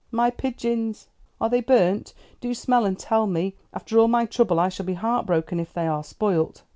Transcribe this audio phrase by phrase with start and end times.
[0.11, 1.09] "My pigeons!
[1.39, 2.15] Are they burnt?
[2.39, 3.53] Do smell and tell me?
[3.71, 6.63] After all my trouble I shall be heart broken if they are spoilt."